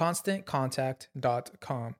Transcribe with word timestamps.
ConstantContact.com. 0.00 1.94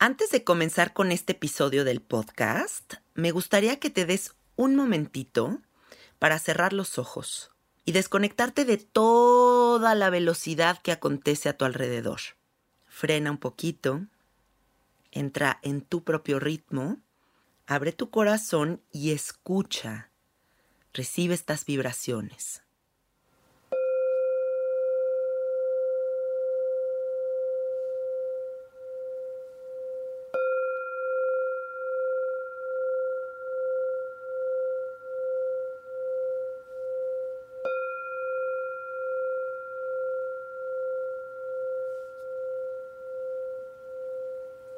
Antes 0.00 0.30
de 0.30 0.42
comenzar 0.42 0.92
con 0.92 1.12
este 1.12 1.34
episodio 1.34 1.84
del 1.84 2.00
podcast, 2.00 2.94
me 3.14 3.30
gustaría 3.30 3.78
que 3.78 3.90
te 3.90 4.06
des 4.06 4.34
un 4.56 4.74
momentito 4.74 5.60
para 6.18 6.40
cerrar 6.40 6.72
los 6.72 6.98
ojos 6.98 7.52
y 7.84 7.92
desconectarte 7.92 8.64
de 8.64 8.76
toda 8.76 9.94
la 9.94 10.10
velocidad 10.10 10.82
que 10.82 10.90
acontece 10.90 11.48
a 11.48 11.56
tu 11.56 11.64
alrededor. 11.64 12.18
Frena 12.88 13.30
un 13.30 13.38
poquito, 13.38 14.00
entra 15.12 15.60
en 15.62 15.82
tu 15.82 16.02
propio 16.02 16.40
ritmo, 16.40 16.96
abre 17.68 17.92
tu 17.92 18.10
corazón 18.10 18.82
y 18.90 19.12
escucha 19.12 20.10
Recibe 20.92 21.34
estas 21.34 21.64
vibraciones. 21.64 22.64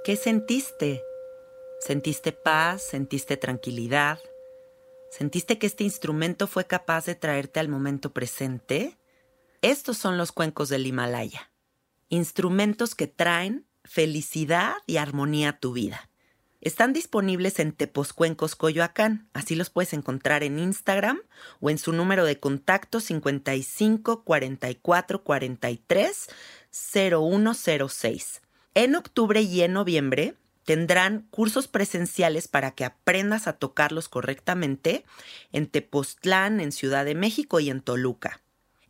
¿Qué 0.03 0.17
sentiste? 0.17 1.05
¿Sentiste 1.79 2.33
paz? 2.33 2.83
¿Sentiste 2.83 3.37
tranquilidad? 3.37 4.19
¿Sentiste 5.11 5.59
que 5.59 5.67
este 5.67 5.85
instrumento 5.85 6.47
fue 6.47 6.67
capaz 6.67 7.05
de 7.05 7.15
traerte 7.15 7.61
al 7.61 7.69
momento 7.69 8.11
presente? 8.15 8.97
Estos 9.61 9.99
son 9.99 10.17
los 10.17 10.33
cuencos 10.33 10.71
del 10.71 10.87
Himalaya. 10.87 11.53
Instrumentos 12.09 12.95
que 12.95 13.09
traen 13.09 13.67
felicidad 13.85 14.77
y 14.87 14.97
armonía 14.97 15.51
a 15.51 15.59
tu 15.61 15.75
vida. 15.75 16.09
Están 16.63 16.95
disponibles 16.95 17.59
en 17.59 17.73
Teposcuencos 17.73 18.57
Coyoacán, 18.57 19.29
así 19.35 19.55
los 19.55 19.69
puedes 19.69 19.93
encontrar 19.93 20.43
en 20.45 20.59
Instagram 20.59 21.21
o 21.61 21.69
en 21.69 21.77
su 21.77 21.93
número 21.93 22.25
de 22.25 22.41
contacto 22.41 23.01
55 23.01 24.25
44 24.25 25.25
43 25.25 26.29
0106. 26.71 28.41
En 28.75 28.95
octubre 28.95 29.41
y 29.43 29.63
en 29.63 29.73
noviembre 29.73 30.35
Tendrán 30.65 31.27
cursos 31.31 31.67
presenciales 31.69 32.47
para 32.47 32.71
que 32.71 32.85
aprendas 32.85 33.49
a 33.49 33.55
tocarlos 33.55 34.09
correctamente 34.09 35.05
en 35.53 35.67
Tepoztlán, 35.67 36.61
en 36.61 36.71
Ciudad 36.71 37.05
de 37.05 37.17
México 37.17 37.59
y 37.59 37.71
en 37.71 37.81
Toluca. 37.81 38.41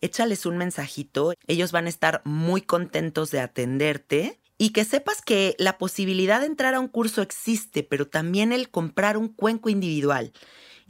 Échales 0.02 0.46
un 0.46 0.58
mensajito, 0.58 1.32
ellos 1.46 1.72
van 1.72 1.86
a 1.86 1.88
estar 1.90 2.22
muy 2.24 2.60
contentos 2.60 3.30
de 3.30 3.40
atenderte 3.40 4.38
y 4.58 4.70
que 4.70 4.84
sepas 4.84 5.22
que 5.22 5.54
la 5.58 5.78
posibilidad 5.78 6.40
de 6.40 6.48
entrar 6.48 6.74
a 6.74 6.80
un 6.80 6.88
curso 6.88 7.22
existe, 7.22 7.82
pero 7.82 8.06
también 8.06 8.52
el 8.52 8.68
comprar 8.68 9.16
un 9.16 9.28
cuenco 9.28 9.70
individual 9.70 10.32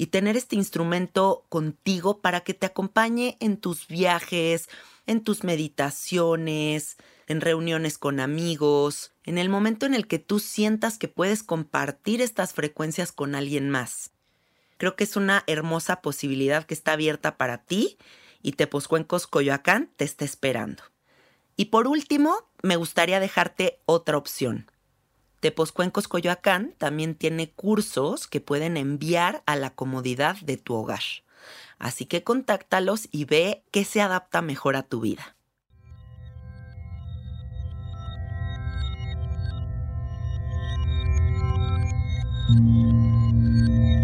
y 0.00 0.06
tener 0.06 0.34
este 0.38 0.56
instrumento 0.56 1.44
contigo 1.50 2.22
para 2.22 2.41
que 2.41 2.55
te 2.55 2.65
acompañe 2.65 3.37
en 3.38 3.59
tus 3.59 3.87
viajes, 3.87 4.71
en 5.05 5.22
tus 5.22 5.44
meditaciones, 5.44 6.97
en 7.27 7.43
reuniones 7.43 7.99
con 7.99 8.19
amigos, 8.19 9.12
en 9.25 9.37
el 9.37 9.50
momento 9.50 9.84
en 9.84 9.93
el 9.93 10.06
que 10.06 10.19
tú 10.19 10.39
sientas 10.39 10.97
que 10.97 11.09
puedes 11.09 11.43
compartir 11.43 12.22
estas 12.22 12.55
frecuencias 12.55 13.12
con 13.12 13.34
alguien 13.34 13.69
más. 13.69 14.12
Creo 14.78 14.97
que 14.97 15.05
es 15.05 15.16
una 15.16 15.44
hermosa 15.47 16.00
posibilidad 16.00 16.65
que 16.65 16.72
está 16.72 16.93
abierta 16.93 17.37
para 17.37 17.59
ti 17.59 17.99
y 18.41 18.53
Teposcuencos 18.53 19.27
Coyoacán 19.27 19.91
te 19.97 20.06
está 20.06 20.25
esperando. 20.25 20.83
Y 21.56 21.66
por 21.66 21.87
último, 21.87 22.49
me 22.62 22.77
gustaría 22.77 23.21
dejarte 23.21 23.81
otra 23.84 24.16
opción. 24.16 24.71
Teposcuencos 25.41 26.06
Coyoacán 26.06 26.75
también 26.77 27.15
tiene 27.15 27.51
cursos 27.51 28.27
que 28.27 28.41
pueden 28.41 28.77
enviar 28.77 29.43
a 29.47 29.56
la 29.56 29.71
comodidad 29.71 30.37
de 30.43 30.59
tu 30.59 30.75
hogar. 30.75 31.01
Así 31.78 32.05
que 32.05 32.23
contáctalos 32.23 33.09
y 33.11 33.25
ve 33.25 33.65
qué 33.71 33.84
se 33.84 34.03
adapta 34.03 34.43
mejor 34.43 34.77
a 34.77 34.83
tu 34.83 35.01
vida. 35.01 35.37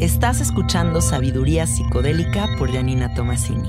Estás 0.01 0.41
escuchando 0.41 1.03
Sabiduría 1.03 1.67
Psicodélica 1.67 2.49
por 2.59 2.73
Janina 2.73 3.13
Tomasini. 3.15 3.69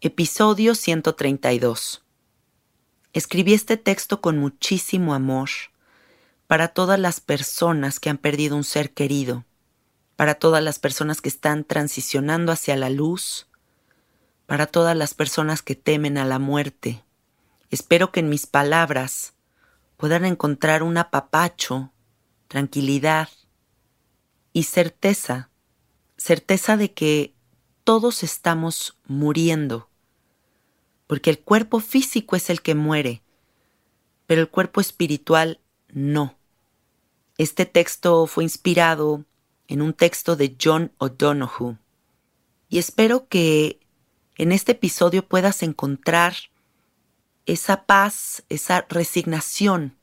Episodio 0.00 0.74
132. 0.74 2.07
Escribí 3.18 3.52
este 3.52 3.76
texto 3.76 4.20
con 4.20 4.38
muchísimo 4.38 5.12
amor 5.12 5.48
para 6.46 6.68
todas 6.68 7.00
las 7.00 7.18
personas 7.18 7.98
que 7.98 8.10
han 8.10 8.16
perdido 8.16 8.54
un 8.54 8.62
ser 8.62 8.94
querido, 8.94 9.44
para 10.14 10.36
todas 10.36 10.62
las 10.62 10.78
personas 10.78 11.20
que 11.20 11.28
están 11.28 11.64
transicionando 11.64 12.52
hacia 12.52 12.76
la 12.76 12.90
luz, 12.90 13.48
para 14.46 14.68
todas 14.68 14.96
las 14.96 15.14
personas 15.14 15.62
que 15.62 15.74
temen 15.74 16.16
a 16.16 16.24
la 16.24 16.38
muerte. 16.38 17.02
Espero 17.70 18.12
que 18.12 18.20
en 18.20 18.28
mis 18.28 18.46
palabras 18.46 19.34
puedan 19.96 20.24
encontrar 20.24 20.84
un 20.84 20.96
apapacho, 20.96 21.90
tranquilidad 22.46 23.30
y 24.52 24.62
certeza 24.62 25.50
certeza 26.16 26.76
de 26.76 26.92
que 26.92 27.34
todos 27.82 28.22
estamos 28.22 28.96
muriendo, 29.08 29.87
porque 31.08 31.30
el 31.30 31.40
cuerpo 31.40 31.80
físico 31.80 32.36
es 32.36 32.50
el 32.50 32.62
que 32.62 32.76
muere, 32.76 33.22
pero 34.26 34.40
el 34.40 34.48
cuerpo 34.48 34.80
espiritual 34.80 35.58
no. 35.88 36.36
Este 37.38 37.66
texto 37.66 38.26
fue 38.26 38.44
inspirado 38.44 39.24
en 39.66 39.82
un 39.82 39.94
texto 39.94 40.36
de 40.36 40.56
John 40.62 40.92
O'Donoghue 40.98 41.78
y 42.68 42.78
espero 42.78 43.26
que 43.28 43.80
en 44.36 44.52
este 44.52 44.72
episodio 44.72 45.26
puedas 45.26 45.62
encontrar 45.62 46.34
esa 47.46 47.86
paz, 47.86 48.44
esa 48.50 48.86
resignación 48.88 49.96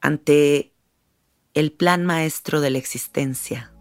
ante 0.00 0.72
el 1.54 1.72
plan 1.72 2.06
maestro 2.06 2.60
de 2.60 2.70
la 2.70 2.78
existencia. 2.78 3.72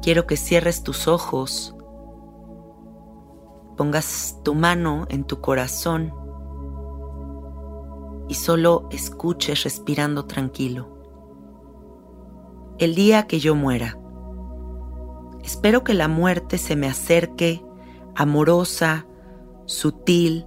Quiero 0.00 0.26
que 0.26 0.36
cierres 0.36 0.82
tus 0.82 1.08
ojos, 1.08 1.74
pongas 3.76 4.38
tu 4.44 4.54
mano 4.54 5.06
en 5.08 5.24
tu 5.24 5.40
corazón 5.40 6.14
y 8.28 8.34
solo 8.34 8.88
escuches 8.90 9.64
respirando 9.64 10.26
tranquilo. 10.26 10.94
El 12.78 12.94
día 12.94 13.26
que 13.26 13.38
yo 13.38 13.54
muera, 13.54 13.98
espero 15.42 15.84
que 15.84 15.94
la 15.94 16.08
muerte 16.08 16.58
se 16.58 16.74
me 16.76 16.88
acerque 16.88 17.62
amorosa, 18.16 19.06
sutil 19.66 20.46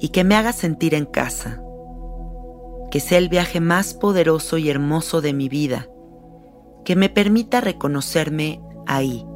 y 0.00 0.08
que 0.08 0.24
me 0.24 0.36
haga 0.36 0.52
sentir 0.52 0.94
en 0.94 1.06
casa, 1.06 1.62
que 2.90 3.00
sea 3.00 3.18
el 3.18 3.28
viaje 3.28 3.60
más 3.60 3.94
poderoso 3.94 4.58
y 4.58 4.70
hermoso 4.70 5.20
de 5.20 5.32
mi 5.32 5.48
vida, 5.48 5.88
que 6.84 6.96
me 6.96 7.08
permita 7.08 7.60
reconocerme 7.60 8.60
ahí. 8.86 9.26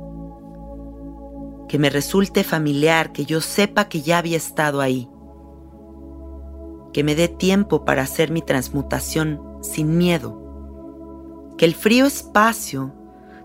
Que 1.68 1.78
me 1.78 1.90
resulte 1.90 2.44
familiar, 2.44 3.12
que 3.12 3.24
yo 3.24 3.40
sepa 3.40 3.88
que 3.88 4.02
ya 4.02 4.18
había 4.18 4.36
estado 4.36 4.80
ahí. 4.80 5.08
Que 6.92 7.04
me 7.04 7.14
dé 7.14 7.28
tiempo 7.28 7.84
para 7.84 8.02
hacer 8.02 8.30
mi 8.30 8.42
transmutación 8.42 9.40
sin 9.62 9.98
miedo. 9.98 11.54
Que 11.58 11.66
el 11.66 11.74
frío 11.74 12.06
espacio 12.06 12.94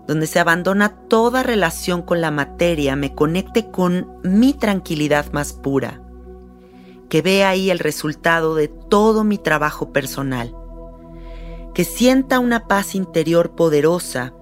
donde 0.06 0.26
se 0.26 0.38
abandona 0.38 0.96
toda 1.08 1.42
relación 1.42 2.02
con 2.02 2.20
la 2.20 2.30
materia 2.30 2.94
me 2.96 3.14
conecte 3.14 3.70
con 3.70 4.18
mi 4.22 4.52
tranquilidad 4.52 5.32
más 5.32 5.52
pura. 5.52 6.02
Que 7.08 7.22
vea 7.22 7.48
ahí 7.50 7.70
el 7.70 7.78
resultado 7.78 8.54
de 8.54 8.68
todo 8.68 9.24
mi 9.24 9.38
trabajo 9.38 9.92
personal. 9.92 10.54
Que 11.74 11.84
sienta 11.84 12.38
una 12.38 12.66
paz 12.66 12.94
interior 12.94 13.54
poderosa 13.54 14.34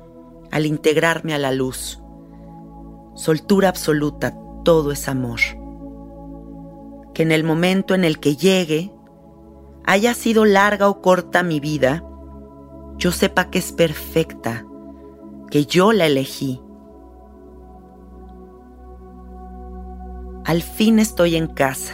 al 0.51 0.67
integrarme 0.67 1.35
a 1.35 1.39
la 1.39 1.53
luz. 1.53 2.02
Soltura 3.15 3.69
absoluta, 3.69 4.35
todo 4.65 4.93
es 4.93 5.09
amor. 5.09 5.41
Que 7.15 7.23
en 7.23 7.33
el 7.33 7.45
momento 7.45 7.95
en 7.95 8.05
el 8.05 8.19
que 8.19 8.37
llegue, 8.37 8.93
haya 9.85 10.15
sido 10.15 10.45
larga 10.45 10.89
o 10.89 11.01
corta 11.01 11.43
mi 11.43 11.61
vida, 11.61 12.05
yo 12.97 13.13
sepa 13.13 13.51
que 13.51 13.59
es 13.59 13.73
perfecta, 13.73 14.67
que 15.51 15.67
yo 15.67 15.93
la 15.93 16.07
elegí. 16.07 16.61
Al 20.45 20.63
fin 20.63 20.99
estoy 20.99 21.37
en 21.37 21.47
casa, 21.47 21.93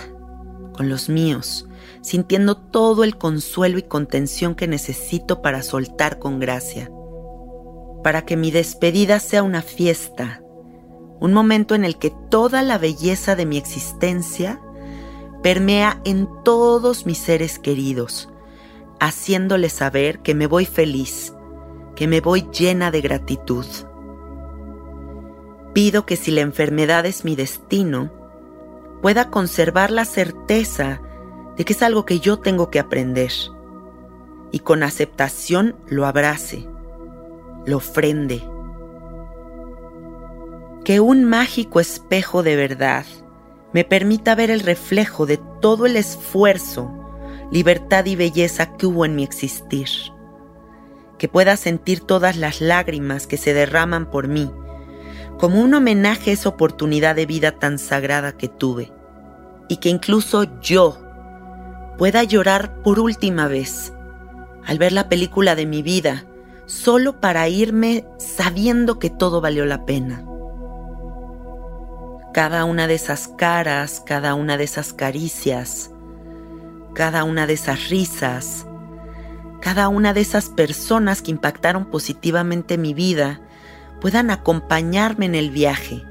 con 0.75 0.89
los 0.89 1.09
míos, 1.09 1.69
sintiendo 2.01 2.57
todo 2.57 3.05
el 3.05 3.19
consuelo 3.19 3.79
y 3.79 3.83
contención 3.83 4.55
que 4.55 4.69
necesito 4.69 5.43
para 5.43 5.63
soltar 5.63 6.19
con 6.19 6.39
gracia 6.39 6.91
para 8.03 8.25
que 8.25 8.37
mi 8.37 8.51
despedida 8.51 9.21
sea 9.21 9.43
una 9.43 9.63
fiesta, 9.63 10.43
un 11.21 11.33
momento 11.33 11.75
en 11.75 11.85
el 11.85 11.99
que 11.99 12.11
toda 12.31 12.63
la 12.63 12.79
belleza 12.79 13.37
de 13.37 13.47
mi 13.47 13.57
existencia 13.57 14.61
permea 15.43 16.01
en 16.05 16.29
todos 16.45 17.07
mis 17.07 17.19
seres 17.19 17.59
queridos, 17.59 18.29
haciéndoles 19.01 19.73
saber 19.73 20.21
que 20.21 20.35
me 20.35 20.47
voy 20.47 20.65
feliz, 20.67 21.35
que 21.97 22.07
me 22.07 22.21
voy 22.21 22.49
llena 22.53 22.91
de 22.91 23.01
gratitud. 23.01 23.67
Pido 25.75 26.07
que 26.07 26.17
si 26.17 26.31
la 26.31 26.41
enfermedad 26.41 27.07
es 27.07 27.25
mi 27.25 27.37
destino, 27.37 28.11
pueda 29.03 29.31
conservar 29.31 29.91
la 29.91 30.05
certeza 30.05 31.01
de 31.57 31.65
que 31.65 31.73
es 31.73 31.83
algo 31.83 32.05
que 32.05 32.21
yo 32.21 32.39
tengo 32.39 32.71
que 32.71 32.79
aprender 32.79 33.33
y 34.51 34.61
con 34.61 34.83
aceptación 34.83 35.77
lo 35.89 36.07
abrace 36.07 36.69
lo 37.69 37.77
ofrende. 37.77 38.43
Que 40.89 41.01
un 41.01 41.25
mágico 41.25 41.81
espejo 41.81 42.43
de 42.43 42.57
verdad 42.57 43.05
me 43.75 43.85
permita 43.85 44.35
ver 44.35 44.51
el 44.51 44.61
reflejo 44.61 45.27
de 45.27 45.39
todo 45.61 45.85
el 45.85 45.97
esfuerzo, 45.99 46.91
libertad 47.53 48.07
y 48.07 48.17
belleza 48.17 48.75
que 48.75 48.87
hubo 48.87 49.05
en 49.05 49.15
mi 49.15 49.23
existir. 49.23 49.91
Que 51.19 51.29
pueda 51.29 51.59
sentir 51.59 52.01
todas 52.01 52.39
las 52.39 52.63
lágrimas 52.63 53.27
que 53.27 53.37
se 53.37 53.53
derraman 53.53 54.11
por 54.11 54.29
mí, 54.29 54.51
como 55.39 55.61
un 55.61 55.75
homenaje 55.75 56.31
a 56.31 56.33
esa 56.33 56.49
oportunidad 56.49 57.15
de 57.17 57.27
vida 57.27 57.53
tan 57.53 57.79
sagrada 57.79 58.39
que 58.39 58.49
tuve. 58.49 58.91
Y 59.69 59.77
que 59.81 59.91
incluso 59.91 60.59
yo 60.63 60.99
pueda 61.99 62.23
llorar 62.23 62.81
por 62.81 62.99
última 62.99 63.47
vez 63.47 63.93
al 64.65 64.79
ver 64.79 64.93
la 64.93 65.11
película 65.11 65.55
de 65.55 65.67
mi 65.67 65.83
vida 65.83 66.25
solo 66.65 67.21
para 67.21 67.47
irme 67.47 68.07
sabiendo 68.17 68.99
que 68.99 69.11
todo 69.11 69.43
valió 69.43 69.67
la 69.67 69.85
pena. 69.85 70.25
Cada 72.39 72.65
una 72.65 72.87
de 72.87 72.95
esas 72.95 73.27
caras, 73.27 74.01
cada 74.07 74.35
una 74.37 74.57
de 74.57 74.63
esas 74.63 74.93
caricias, 74.93 75.91
cada 76.95 77.25
una 77.25 77.49
de 77.49 77.55
esas 77.55 77.89
risas, 77.89 78.65
cada 79.61 79.89
una 79.89 80.15
de 80.15 80.21
esas 80.21 80.49
personas 80.49 81.21
que 81.21 81.33
impactaron 81.33 81.87
positivamente 81.87 82.79
mi 82.79 82.95
vida 82.95 83.41
puedan 84.01 84.31
acompañarme 84.31 85.27
en 85.27 85.35
el 85.35 85.51
viaje, 85.51 86.05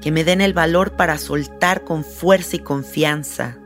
que 0.00 0.12
me 0.12 0.22
den 0.22 0.40
el 0.40 0.52
valor 0.52 0.92
para 0.92 1.18
soltar 1.18 1.82
con 1.82 2.04
fuerza 2.04 2.54
y 2.54 2.60
confianza. 2.60 3.58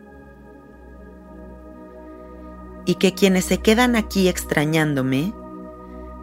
Y 2.87 2.95
que 2.95 3.13
quienes 3.13 3.45
se 3.45 3.59
quedan 3.59 3.95
aquí 3.95 4.29
extrañándome, 4.29 5.35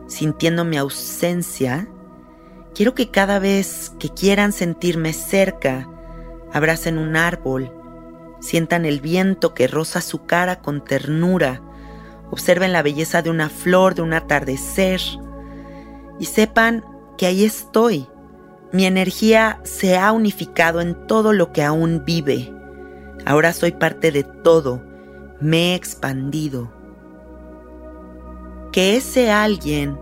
sintiendo 0.07 0.65
mi 0.65 0.77
ausencia, 0.77 1.87
quiero 2.75 2.93
que 2.93 3.09
cada 3.09 3.39
vez 3.39 3.93
que 3.97 4.09
quieran 4.09 4.51
sentirme 4.51 5.13
cerca, 5.13 5.89
abracen 6.53 6.97
un 6.97 7.15
árbol, 7.15 7.71
sientan 8.41 8.85
el 8.85 8.99
viento 8.99 9.53
que 9.53 9.67
roza 9.67 10.01
su 10.01 10.25
cara 10.25 10.59
con 10.59 10.83
ternura, 10.83 11.61
observen 12.29 12.73
la 12.73 12.83
belleza 12.83 13.21
de 13.21 13.29
una 13.29 13.49
flor, 13.49 13.95
de 13.95 14.01
un 14.01 14.13
atardecer, 14.13 14.99
y 16.19 16.25
sepan 16.25 16.83
que 17.17 17.25
ahí 17.25 17.45
estoy. 17.45 18.07
Mi 18.73 18.85
energía 18.85 19.61
se 19.63 19.97
ha 19.97 20.11
unificado 20.11 20.81
en 20.81 21.07
todo 21.07 21.31
lo 21.31 21.53
que 21.53 21.63
aún 21.63 22.03
vive. 22.05 22.53
Ahora 23.25 23.53
soy 23.53 23.71
parte 23.71 24.11
de 24.11 24.23
todo. 24.23 24.83
Me 25.39 25.71
he 25.71 25.75
expandido 25.75 26.73
que 28.71 28.97
ese 28.97 29.31
alguien 29.31 29.97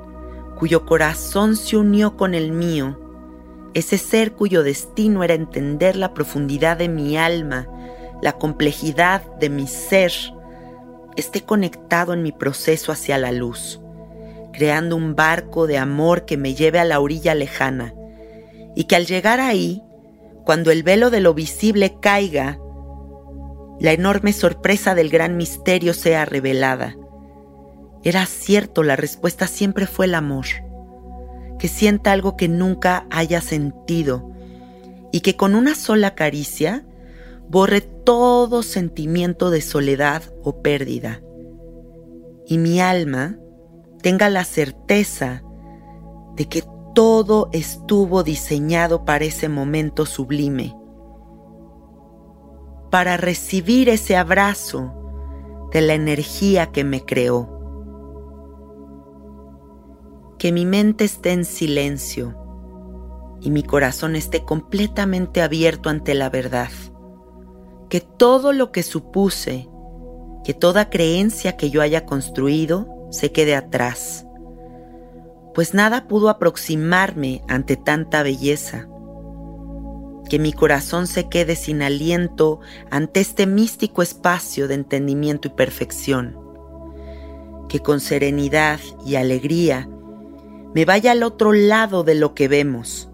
cuyo 0.64 0.86
corazón 0.86 1.58
se 1.58 1.76
unió 1.76 2.16
con 2.16 2.34
el 2.34 2.54
mío, 2.54 2.98
ese 3.74 3.98
ser 3.98 4.32
cuyo 4.32 4.64
destino 4.64 5.22
era 5.22 5.34
entender 5.34 5.98
la 5.98 6.14
profundidad 6.14 6.78
de 6.78 6.88
mi 6.88 7.18
alma, 7.18 7.68
la 8.22 8.38
complejidad 8.38 9.24
de 9.42 9.50
mi 9.50 9.68
ser, 9.68 10.14
esté 11.18 11.42
conectado 11.42 12.14
en 12.14 12.24
mi 12.24 12.32
proceso 12.32 12.94
hacia 12.94 13.18
la 13.18 13.34
luz, 13.34 13.82
creando 14.54 14.96
un 14.96 15.16
barco 15.16 15.68
de 15.68 15.78
amor 15.78 16.24
que 16.24 16.38
me 16.38 16.56
lleve 16.56 16.80
a 16.80 16.86
la 16.86 17.02
orilla 17.02 17.36
lejana, 17.36 17.94
y 18.74 18.86
que 18.86 18.96
al 18.96 19.06
llegar 19.06 19.42
ahí, 19.42 19.84
cuando 20.46 20.72
el 20.72 20.84
velo 20.84 21.10
de 21.10 21.20
lo 21.20 21.34
visible 21.34 21.98
caiga, 22.00 22.58
la 23.82 23.92
enorme 23.92 24.32
sorpresa 24.32 24.96
del 24.96 25.10
gran 25.10 25.36
misterio 25.36 25.94
sea 25.94 26.24
revelada, 26.24 26.96
era 28.04 28.26
cierto, 28.26 28.84
la 28.84 28.98
respuesta 28.98 29.48
siempre 29.48 29.88
fue 29.88 30.08
el 30.08 30.16
amor. 30.16 30.46
Que 31.58 31.70
sienta 31.70 32.12
algo 32.12 32.36
que 32.36 32.50
nunca 32.50 33.08
haya 33.10 33.40
sentido 33.40 34.30
y 35.14 35.22
que 35.22 35.38
con 35.38 35.56
una 35.56 35.76
sola 35.76 36.14
caricia 36.16 36.86
borre 37.48 37.82
todo 37.82 38.62
sentimiento 38.64 39.50
de 39.52 39.62
soledad 39.62 40.24
o 40.44 40.62
pérdida. 40.62 41.22
Y 42.46 42.58
mi 42.58 42.82
alma 42.82 43.38
tenga 44.02 44.30
la 44.30 44.44
certeza 44.44 45.44
de 46.36 46.50
que 46.50 46.64
todo 46.94 47.50
estuvo 47.54 48.24
diseñado 48.24 49.06
para 49.06 49.24
ese 49.24 49.48
momento 49.48 50.06
sublime, 50.06 50.76
para 52.92 53.16
recibir 53.16 53.88
ese 53.88 54.18
abrazo 54.18 54.94
de 55.72 55.82
la 55.82 55.94
energía 55.94 56.72
que 56.72 56.84
me 56.84 57.06
creó 57.06 57.53
Que 60.44 60.52
mi 60.52 60.66
mente 60.66 61.06
esté 61.06 61.32
en 61.32 61.46
silencio 61.46 62.36
y 63.40 63.50
mi 63.50 63.64
corazón 63.64 64.18
esté 64.18 64.44
completamente 64.44 65.42
abierto 65.42 65.88
ante 65.88 66.16
la 66.16 66.30
verdad. 66.30 66.68
Que 67.88 68.02
todo 68.02 68.52
lo 68.52 68.74
que 68.74 68.84
supuse, 68.84 69.70
que 70.44 70.54
toda 70.54 70.90
creencia 70.90 71.56
que 71.56 71.70
yo 71.70 71.82
haya 71.82 72.06
construido 72.06 73.08
se 73.10 73.32
quede 73.32 73.56
atrás, 73.56 74.26
pues 75.54 75.74
nada 75.74 76.10
pudo 76.10 76.28
aproximarme 76.28 77.42
ante 77.48 77.78
tanta 77.78 78.22
belleza. 78.22 78.90
Que 80.28 80.40
mi 80.40 80.52
corazón 80.52 81.08
se 81.08 81.30
quede 81.30 81.56
sin 81.56 81.82
aliento 81.82 82.60
ante 82.92 83.22
este 83.22 83.48
místico 83.48 84.02
espacio 84.02 84.68
de 84.68 84.74
entendimiento 84.74 85.48
y 85.48 85.52
perfección. 85.52 86.38
Que 87.70 87.80
con 87.80 88.02
serenidad 88.02 88.82
y 89.06 89.16
alegría 89.16 89.88
me 90.74 90.86
vaya 90.86 91.12
al 91.12 91.24
otro 91.24 91.54
lado 91.54 92.04
de 92.04 92.16
lo 92.16 92.34
que 92.34 92.48
vemos 92.48 93.10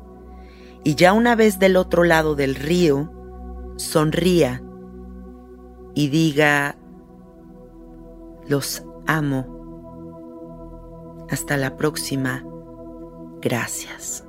y 0.84 0.96
ya 0.96 1.14
una 1.14 1.36
vez 1.36 1.60
del 1.60 1.76
otro 1.76 2.04
lado 2.04 2.36
del 2.36 2.56
río, 2.56 3.12
sonría 3.78 4.64
y 5.94 6.08
diga, 6.10 6.78
los 8.48 8.84
amo. 9.06 9.58
Hasta 11.30 11.58
la 11.58 11.76
próxima. 11.76 12.44
Gracias. 13.42 14.29